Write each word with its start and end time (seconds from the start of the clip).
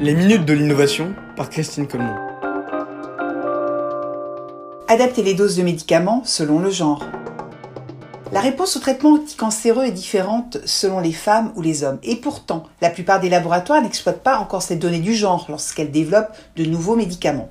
Les 0.00 0.14
minutes 0.14 0.44
de 0.44 0.52
l'innovation 0.52 1.14
par 1.36 1.48
Christine 1.50 1.86
Colmont. 1.86 2.16
Adapter 4.88 5.22
les 5.22 5.34
doses 5.34 5.56
de 5.56 5.62
médicaments 5.62 6.22
selon 6.24 6.58
le 6.58 6.70
genre. 6.70 7.04
La 8.32 8.40
réponse 8.40 8.76
au 8.76 8.80
traitement 8.80 9.12
anticancéreux 9.12 9.84
est 9.84 9.92
différente 9.92 10.58
selon 10.64 10.98
les 10.98 11.12
femmes 11.12 11.52
ou 11.54 11.62
les 11.62 11.84
hommes. 11.84 12.00
Et 12.02 12.16
pourtant, 12.16 12.64
la 12.80 12.90
plupart 12.90 13.20
des 13.20 13.28
laboratoires 13.28 13.82
n'exploitent 13.82 14.24
pas 14.24 14.38
encore 14.38 14.62
ces 14.62 14.76
données 14.76 14.98
du 14.98 15.14
genre 15.14 15.46
lorsqu'elles 15.48 15.92
développent 15.92 16.34
de 16.56 16.64
nouveaux 16.64 16.96
médicaments. 16.96 17.50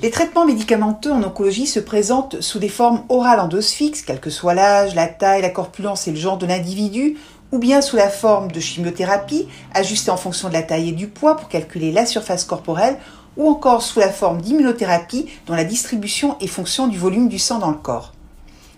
Les 0.00 0.12
traitements 0.12 0.46
médicamenteux 0.46 1.10
en 1.10 1.24
oncologie 1.24 1.66
se 1.66 1.80
présentent 1.80 2.40
sous 2.40 2.60
des 2.60 2.68
formes 2.68 3.02
orales 3.08 3.40
en 3.40 3.48
dose 3.48 3.70
fixe, 3.70 4.02
quel 4.02 4.20
que 4.20 4.30
soit 4.30 4.54
l'âge, 4.54 4.94
la 4.94 5.08
taille, 5.08 5.42
la 5.42 5.50
corpulence 5.50 6.06
et 6.06 6.12
le 6.12 6.16
genre 6.16 6.38
de 6.38 6.46
l'individu, 6.46 7.16
ou 7.52 7.58
bien 7.58 7.80
sous 7.80 7.96
la 7.96 8.10
forme 8.10 8.50
de 8.50 8.60
chimiothérapie, 8.60 9.48
ajustée 9.74 10.10
en 10.10 10.16
fonction 10.16 10.48
de 10.48 10.54
la 10.54 10.62
taille 10.62 10.90
et 10.90 10.92
du 10.92 11.08
poids 11.08 11.36
pour 11.36 11.48
calculer 11.48 11.92
la 11.92 12.06
surface 12.06 12.44
corporelle, 12.44 12.98
ou 13.36 13.48
encore 13.48 13.82
sous 13.82 14.00
la 14.00 14.10
forme 14.10 14.40
d'immunothérapie 14.40 15.26
dont 15.46 15.54
la 15.54 15.64
distribution 15.64 16.36
est 16.40 16.46
fonction 16.48 16.88
du 16.88 16.98
volume 16.98 17.28
du 17.28 17.38
sang 17.38 17.58
dans 17.58 17.70
le 17.70 17.76
corps. 17.76 18.12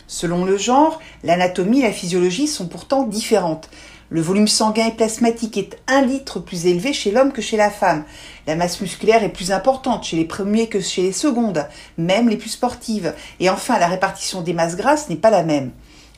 Selon 0.06 0.45
le 0.45 0.59
genre, 0.59 1.00
l'anatomie 1.24 1.80
et 1.80 1.84
la 1.84 1.92
physiologie 1.92 2.48
sont 2.48 2.66
pourtant 2.66 3.04
différentes. 3.04 3.70
Le 4.10 4.20
volume 4.20 4.48
sanguin 4.48 4.88
et 4.88 4.90
plasmatique 4.92 5.56
est 5.56 5.78
un 5.87 6.02
litre 6.02 6.40
plus 6.40 6.66
élevé 6.66 6.92
chez 6.92 7.12
l'homme 7.12 7.32
que 7.32 7.40
chez 7.40 7.56
la 7.56 7.70
femme. 7.70 8.04
La 8.48 8.56
masse 8.56 8.80
musculaire 8.80 9.23
est 9.23 9.28
plus 9.28 9.52
importante 9.52 10.02
chez 10.02 10.16
les 10.16 10.24
premiers 10.24 10.66
que 10.66 10.80
chez 10.80 11.02
les 11.02 11.12
secondes, 11.12 11.64
même 11.96 12.28
les 12.28 12.37
plus 12.37 12.50
sportives. 12.50 13.14
Et 13.38 13.48
enfin, 13.48 13.78
la 13.78 13.87
répartition 13.87 14.42
des 14.42 14.52
masses 14.52 14.74
grasses 14.74 15.09
n'est 15.09 15.14
pas 15.14 15.30
la 15.30 15.45
même. 15.45 15.70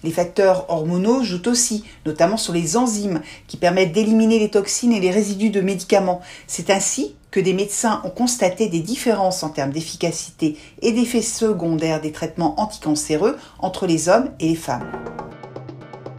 Les 0.05 0.11
facteurs 0.11 0.67
hormonaux 0.69 1.23
jouent 1.23 1.49
aussi, 1.49 1.85
notamment 2.07 2.37
sur 2.37 2.53
les 2.53 2.77
enzymes 2.77 3.21
qui 3.47 3.57
permettent 3.57 3.93
d'éliminer 3.93 4.39
les 4.39 4.51
toxines 4.51 4.93
et 4.93 5.01
les 5.01 5.11
résidus 5.11 5.51
de 5.51 5.61
médicaments. 5.61 6.21
C'est 6.47 6.71
ainsi 6.71 7.15
que 7.31 7.41
des 7.41 7.55
médecins 7.55 8.03
ont 8.05 8.11
constaté 8.11 8.69
des 8.69 8.81
différences 8.81 9.43
en 9.43 9.49
termes 9.49 9.73
d'efficacité 9.73 10.57
et 10.83 10.93
d'effets 10.93 11.23
secondaires 11.23 12.01
des 12.01 12.13
traitements 12.13 12.61
anticancéreux 12.61 13.37
entre 13.59 13.87
les 13.87 14.09
hommes 14.09 14.31
et 14.39 14.49
les 14.49 14.57
femmes. 14.57 14.87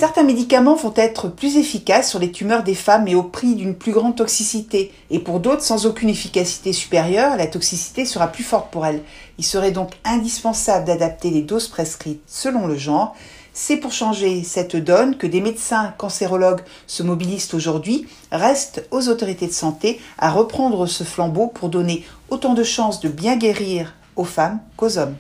Certains 0.04 0.24
médicaments 0.24 0.76
vont 0.76 0.92
être 0.98 1.30
plus 1.30 1.56
efficaces 1.56 2.10
sur 2.10 2.20
les 2.20 2.30
tumeurs 2.30 2.64
des 2.64 2.76
femmes 2.76 3.06
mais 3.06 3.16
au 3.16 3.24
prix 3.24 3.56
d'une 3.56 3.74
plus 3.74 3.94
grande 3.94 4.18
toxicité. 4.18 4.92
Et 5.10 5.20
pour 5.20 5.40
d'autres, 5.40 5.62
sans 5.62 5.86
aucune 5.86 6.10
efficacité 6.10 6.74
supérieure, 6.74 7.38
la 7.38 7.48
toxicité 7.48 8.04
sera 8.04 8.28
plus 8.28 8.44
forte 8.44 8.70
pour 8.70 8.86
elles. 8.86 9.02
Il 9.38 9.46
serait 9.46 9.72
donc 9.72 9.92
indispensable 10.04 10.84
d'adapter 10.84 11.30
les 11.30 11.42
doses 11.42 11.70
prescrites 11.70 12.22
selon 12.28 12.68
le 12.68 12.76
genre. 12.76 13.16
C'est 13.54 13.78
pour 13.78 13.94
changer 13.94 14.44
cette 14.44 14.76
donne 14.76 15.16
que 15.16 15.26
des 15.26 15.40
médecins 15.40 15.94
cancérologues 15.98 16.64
se 16.86 17.02
mobilisent 17.02 17.54
aujourd'hui. 17.54 18.06
Reste 18.30 18.86
aux 18.92 19.08
autorités 19.08 19.48
de 19.48 19.54
santé 19.54 20.02
à 20.18 20.32
reprendre 20.32 20.86
ce 20.86 21.06
flambeau 21.06 21.48
pour 21.48 21.70
donner 21.70 22.06
autant 22.30 22.56
de 22.56 22.64
chances 22.64 23.00
de 23.00 23.08
bien 23.08 23.38
guérir 23.38 23.94
aux 24.18 24.26
femmes 24.26 24.60
qu'aux 24.76 24.98
hommes. 24.98 25.16